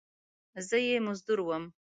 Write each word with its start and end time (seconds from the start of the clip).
زه 0.67 0.77
یې 0.87 0.97
مزدور 1.05 1.39
وم! 1.43 1.63